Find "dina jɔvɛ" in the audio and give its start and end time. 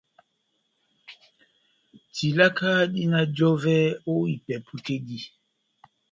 2.93-3.75